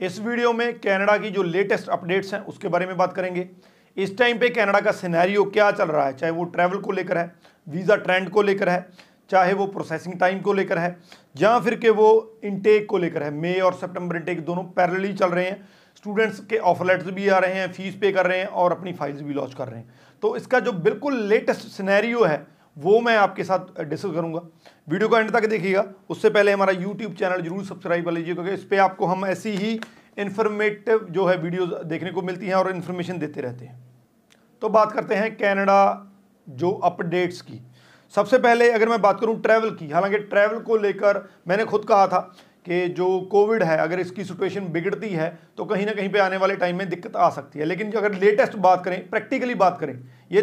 [0.00, 3.48] इस वीडियो में कनाडा की जो लेटेस्ट अपडेट्स हैं, उसके बारे में बात करेंगे।
[3.96, 6.12] इस टाइम पे कनाडा का सिनेरियो क्या चल रहा है?
[6.12, 7.32] चाहे वो ट्रैवल को लेकर है
[7.66, 8.86] वीज़ा ट्रेंड को लेकर है,
[9.30, 10.96] चाहे वो प्रोसेसिंग टाइम को लेकर है,
[11.36, 15.28] या फिर के वो इनटेक को लेकर है। मई और सितंबर इनटेक दोनों पैरेलली चल
[15.28, 18.46] रहे हैं। स्टूडेंट्स के ऑफ़र लेटर्स भी आ रहे हैं फ़ीस पे कर रहे हैं
[18.46, 22.46] और अपनी फाइल्स भी लॉन्च कर रहे हैं। तो इसका जो बिल्कुल लेटेस्ट सिनेरियो है
[22.76, 24.40] वो मैं आपके साथ डिस्कस करूँगा।
[24.88, 28.50] वीडियो को एंड तक देखिएगा। उससे पहले हमारा यूट्यूब चैनल ज़रूर सब्सक्राइब कर लीजिए, क्योंकि
[28.50, 29.80] इस पर आपको हम ऐसी ही
[30.18, 33.78] इन्फॉर्मेटिव जो है वीडियोस देखने को मिलती हैं और इन्फॉर्मेशन देते रहते हैं।
[34.62, 36.06] तो बात करते हैं कैनेडा
[36.46, 37.60] जो अपडेट्स की।
[38.14, 42.06] सबसे पहले अगर मैं बात करूँ ट्रैवल की, हालाँकि ट्रैवल को लेकर मैंने खुद कहा
[42.06, 42.32] था
[42.66, 45.28] कि जो कोविड है, अगर इसकी सिचुएशन बिगड़ती है
[45.58, 47.98] तो कहीं ना कहीं पे आने वाले टाइम में दिक्कत आ सकती है। लेकिन जो
[47.98, 49.94] अगर लेटेस्ट बात करें प्रैक्टिकली बात करें,
[50.32, 50.42] ये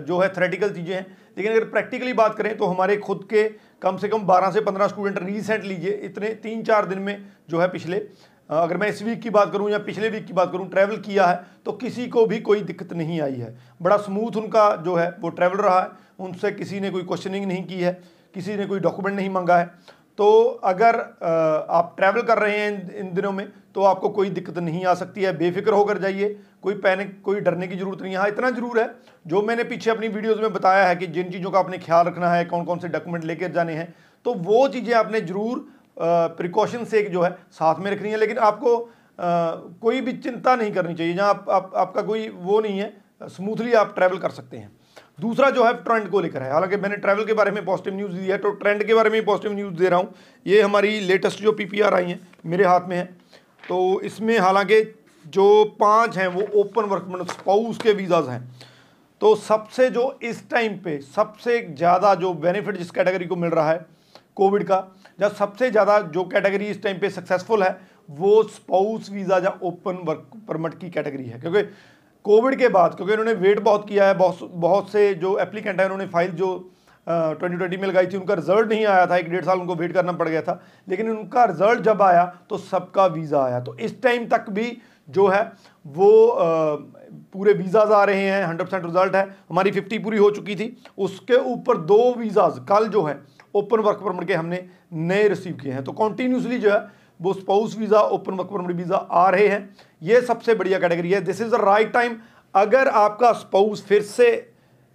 [0.00, 1.06] जो है थ्रेटिकल चीज़ें हैं।
[1.36, 3.42] लेकिन अगर प्रैक्टिकली बात करें तो हमारे खुद के
[3.82, 7.60] कम से कम 12 से 15 स्टूडेंट रीसेंट लीजिए। इतने तीन चार दिन में जो
[7.60, 8.02] है पिछले
[8.50, 11.26] अगर मैं इस वीक की बात करूँ या पिछले वीक की बात करूँ ट्रैवल किया
[11.26, 15.10] है तो किसी को भी कोई दिक्कत नहीं आई है। बड़ा स्मूथ उनका जो है,
[15.20, 15.88] वो ट्रैवल रहा है।
[16.20, 17.92] उनसे किसी ने कोई क्वेश्चनिंग नहीं की है,
[18.34, 19.70] किसी ने कोई डॉक्यूमेंट नहीं मंगा है।
[20.18, 20.26] तो
[20.64, 20.96] अगर
[21.70, 25.22] आप ट्रैवल कर रहे हैं इन दिनों में तो आपको कोई दिक्कत नहीं आ सकती
[25.22, 26.28] है। बेफिक्र होकर जाइए।
[26.62, 28.88] कोई पैनिक कोई डरने की ज़रूरत नहीं है। इतना ज़रूर है।
[29.26, 32.30] जो मैंने पीछे अपनी वीडियोज़ में बताया है कि जिन चीज़ों का आपने ख्याल रखना
[32.32, 33.94] है कौन कौन से डॉक्यूमेंट लेकर जाने हैं
[34.26, 35.66] तो वो चीज़ें आपने ज़रूर
[36.36, 39.50] प्रिकॉशन से जो है साथ में रखनी है। लेकिन आपको आ,
[39.82, 42.92] कोई भी चिंता नहीं करनी चाहिए। जहाँ आप, आप, आपका कोई वो नहीं है
[43.28, 44.70] स्मूथली आप ट्रैवल कर सकते हैं।
[45.18, 48.12] दूसरा जो है ट्रेंड को लेकर है। हालाँकि मैंने ट्रैवल के बारे में पॉजिटिव न्यूज़
[48.12, 50.14] दी है तो ट्रेंड के बारे में पॉजिटिव न्यूज़ दे रहा हूँ।
[50.46, 53.04] ये हमारी लेटेस्ट जो पीपीआर आई हैं, मेरे हाथ में है।
[53.64, 54.82] तो इसमें हालाँकि
[55.24, 58.42] जो पाँच हैं, वो ओपन वर्क मतलब स्पाउस के वीज़ाज हैं।
[59.20, 63.70] तो सबसे जो इस टाइम पे सबसे ज़्यादा जो बेनिफिट जिस कैटेगरी को मिल रहा
[63.70, 63.86] है
[64.36, 64.76] कोविड का,
[65.20, 67.78] या सबसे ज़्यादा जो कैटेगरी इस टाइम पे सक्सेसफुल है,
[68.10, 71.62] वो स्पाउस वीज़ा या ओपन वर्क परमिट की कैटेगरी है। क्योंकि
[72.24, 75.86] कोविड के बाद क्योंकि उन्होंने वेट बहुत किया है बहुत बहुत से जो एप्लीकेंट हैं
[75.86, 76.50] उन्होंने फ़ाइल जो
[77.06, 79.92] ट्वेंटी ट्वेंटी में लगाई थी उनका रिज़ल्ट नहीं आया था एक डेढ़ साल उनको वेट
[79.92, 84.00] करना पड़ गया था लेकिन उनका रिज़ल्ट जब आया तो सबका वीज़ा आया। तो इस
[84.02, 84.76] टाइम तक भी
[85.08, 85.40] जो है
[85.86, 86.76] वो आ,
[87.32, 90.76] पूरे वीज़ाज आ रहे हैं हंड्रेड परसेंट रिज़ल्ट है। हमारी फिफ्टी पूरी हो चुकी थी
[90.98, 93.14] उसके ऊपर दो वीज़ाज कल जो है
[93.58, 96.80] ओपन वर्क परमिट के हमने नए रिसीव किए हैं। तो कॉन्टीन्यूसली जो है,
[97.20, 101.20] वो spouse visa open work permit visa आ रहे हैं। ये सबसे बढ़िया कैटेगरी है।
[101.20, 102.16] This is the right time
[102.54, 104.30] अगर आपका स्पाउस फिर से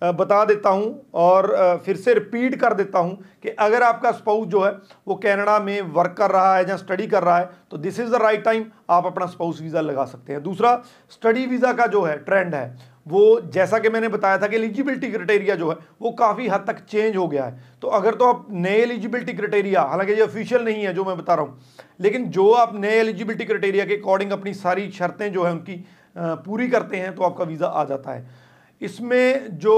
[0.03, 4.61] बता देता हूँ और फिर से रिपीट कर देता हूँ कि अगर आपका स्पाउस जो
[4.61, 4.71] है,
[5.07, 8.09] वो कनाडा में वर्क कर रहा है या स्टडी कर रहा है तो this is
[8.11, 10.81] the right time आप अपना स्पाउस वीज़ा लगा सकते हैं। दूसरा
[11.11, 12.75] स्टडी वीज़ा का जो है ट्रेंड है,
[13.07, 16.79] वो जैसा कि मैंने बताया था कि एलिजिबिलिटी क्राइटेरिया जो है, वो काफ़ी हद तक
[16.81, 20.83] चेंज हो गया है। तो अगर तो आप नए एलिजिबिलिटी क्राइटेरिया हालाँकि ये ऑफिशियल नहीं
[20.83, 21.59] है जो मैं बता रहा हूँ,
[22.01, 25.83] लेकिन जो आप नए एलिजिबिलिटी क्राइटेरिया के अकॉर्डिंग अपनी सारी शर्तें जो है उनकी
[26.15, 28.41] पूरी करते हैं तो आपका वीज़ा आ जाता है।
[28.81, 29.75] इसमें जो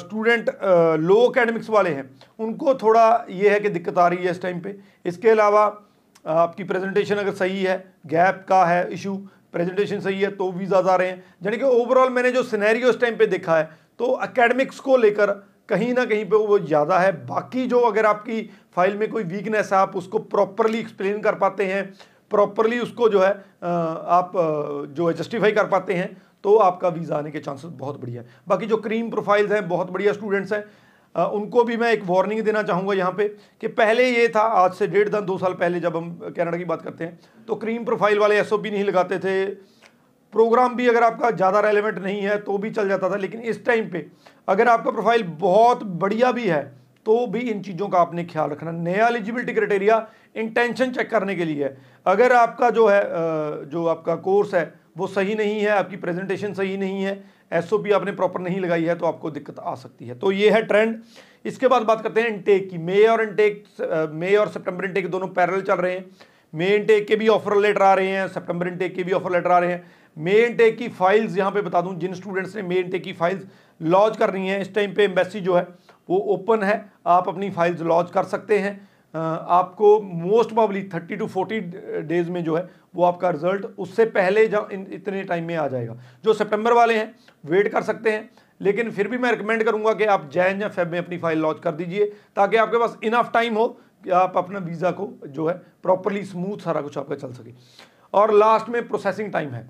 [0.00, 0.50] स्टूडेंट
[1.00, 2.08] लो अकेडमिक्स वाले हैं,
[2.38, 4.74] उनको थोड़ा ये है कि दिक्कत आ रही है इस टाइम पे।
[5.04, 5.64] इसके अलावा
[6.28, 7.76] आपकी प्रेजेंटेशन अगर सही है
[8.06, 9.14] गैप का है इशू
[9.52, 13.00] प्रेजेंटेशन सही है तो वीज़ा आ रहे। हैं यानी कि ओवरऑल मैंने जो सिनेरियो इस
[13.00, 13.68] टाइम पे देखा है
[14.00, 15.30] तो अकेडमिक्स को लेकर
[15.68, 18.42] कहीं ना कहीं पे वो ज़्यादा है। बाकी जो अगर आपकी
[18.74, 21.84] फ़ाइल में कोई वीकनेस है, आप उसको प्रॉपरली एक्सप्लेन कर पाते हैं
[22.30, 23.30] प्रॉपरली उसको जो है
[23.62, 24.32] आप
[24.90, 26.10] जो है जस्टिफाई कर पाते हैं
[26.44, 29.90] तो आपका वीज़ा आने के चांसेस बहुत बढ़िया है। बाकी जो क्रीम प्रोफाइल्स हैं, बहुत
[29.90, 30.64] बढ़िया स्टूडेंट्स हैं
[31.14, 33.26] उनको भी मैं एक वार्निंग देना चाहूँगा यहाँ पे
[33.60, 36.64] कि पहले ये था, आज से डेढ़ दस, दो साल पहले जब हम कनाडा की
[36.64, 37.18] बात करते हैं
[37.48, 39.44] तो क्रीम प्रोफ़ाइल वाले एस नहीं लगाते थे।
[40.32, 43.64] प्रोग्राम भी अगर आपका ज़्यादा रेलिवेंट नहीं है तो भी चल जाता था, लेकिन इस
[43.66, 44.10] टाइम पर
[44.48, 46.62] अगर आपका प्रोफ़ाइल बहुत बढ़िया भी है
[47.06, 50.06] तो भी इन चीज़ों का आपने ख्याल रखना। नया एलिजिबिलिटी क्राइटेरिया
[50.36, 53.02] इंटेंशन चेक करने के लिए। है अगर आपका जो है
[53.66, 54.62] जो आपका कोर्स है
[55.00, 57.22] वो सही नहीं है, आपकी प्रेजेंटेशन सही नहीं है
[57.52, 60.60] एसओपी आपने प्रॉपर नहीं लगाई है तो आपको दिक्कत आ सकती है। तो ये है
[60.62, 60.96] ट्रेंड
[61.44, 63.64] इसके बाद बात करते हैं इनटेक की। मे और इनटेक
[64.12, 66.04] मे और सितंबर इनटेक दोनों पैरल चल रहे हैं।
[66.54, 69.50] मे इनटेक के भी ऑफ़र लेटर आ रहे हैं सितंबर इनटेक के भी ऑफ़र लेटर
[69.50, 69.82] आ रहे हैं।
[70.16, 73.46] मे इनटेक की फाइल्स यहाँ पे बता दूँ, जिन स्टूडेंट्स ने मे इनटेक की फाइल्स
[73.80, 75.66] लॉन्च करनी है, इस टाइम पे एम्बेसी जो है,
[76.08, 81.26] वो ओपन है। आप अपनी फाइल्स लॉन्च कर सकते हैं। आपको most probably thirty to
[81.26, 81.60] forty
[82.02, 85.96] days में जो है, वो आपका रिज़ल्ट उससे पहले जब इतने टाइम में आ जाएगा।
[86.24, 87.14] जो सितंबर वाले हैं
[87.44, 88.28] वेट कर सकते हैं,
[88.60, 91.60] लेकिन फिर भी मैं रिकमेंड करूँगा कि आप जैन या फेब में अपनी फ़ाइल लॉन्च
[91.60, 92.04] कर दीजिए,
[92.36, 93.66] ताकि आपके पास इनफ टाइम हो
[94.04, 97.52] कि आप अपना वीज़ा को जो है प्रॉपरली स्मूथ सारा कुछ आपका चल सके।
[98.14, 99.68] और लास्ट में प्रोसेसिंग टाइम है।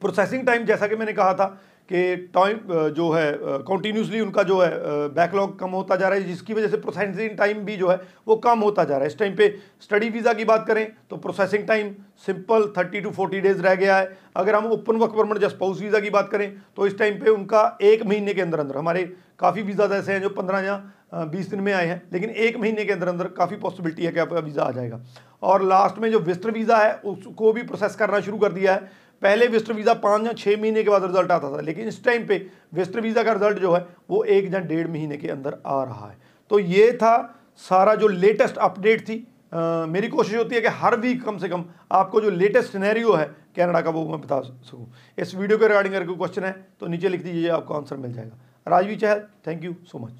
[0.00, 1.46] प्रोसेसिंग टाइम जैसा कि मैंने कहा था
[1.88, 2.58] कि टाइम
[2.92, 3.32] जो है
[3.64, 4.70] कंटिन्यूसली उनका जो है
[5.10, 8.36] बैकलॉग कम होता जा रहा है, जिसकी वजह से प्रोसेसिंग टाइम भी जो है, वो
[8.38, 9.48] कम होता जा रहा है। इस टाइम पे
[9.82, 11.94] स्टडी वीज़ा की बात करें तो processing time
[12.26, 15.80] simple thirty to forty days रह गया है। अगर हम ओपन वर्क परमिट या स्पाउस
[15.80, 19.04] वीज़ा की बात करें तो इस टाइम पे उनका एक महीने के अंदर अंदर हमारे
[19.40, 20.76] काफ़ी वीज़ा ऐसे हैं जो पंद्रह या
[21.14, 24.20] बीस दिन में आए हैं, लेकिन एक महीने के अंदर अंदर काफ़ी पॉसिबिलिटी है कि
[24.20, 25.00] आपका वीज़ा आ जाएगा।
[25.42, 28.90] और लास्ट में जो विस्टर वीज़ा है, उसको भी प्रोसेस करना शुरू कर दिया है।
[29.22, 32.26] पहले विस्टर वीज़ा पाँच या छः महीने के बाद रिज़ल्ट आता था लेकिन इस टाइम
[32.26, 32.36] पे
[32.74, 36.08] विस्टर वीज़ा का रिज़ल्ट जो है वो एक या डेढ़ महीने के अंदर आ रहा
[36.08, 36.16] है।
[36.50, 37.14] तो ये था
[37.60, 41.48] सारा जो लेटेस्ट अपडेट थी। आ, मेरी कोशिश होती है कि हर वीक कम से
[41.48, 43.24] कम आपको जो लेटेस्ट सिनेरियो है
[43.56, 44.86] कनाडा का वो मैं बता सकूँ।
[45.18, 48.12] इस वीडियो के रिगार्डिंग अगर कोई क्वेश्चन है तो नीचे लिख दीजिए आपको आंसर मिल
[48.12, 50.12] जाएगा। Rajvi Chahal thank you so much